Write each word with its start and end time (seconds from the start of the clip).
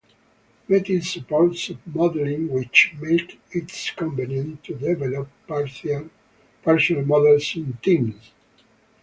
Metis 0.67 1.11
supports 1.13 1.65
sub-modeling, 1.65 2.51
which 2.51 2.91
makes 2.99 3.35
it 3.51 3.95
convenient 3.95 4.63
to 4.63 4.73
develop 4.73 5.29
partial 5.47 7.05
models 7.05 7.55
in 7.55 7.77
teams. 7.83 8.31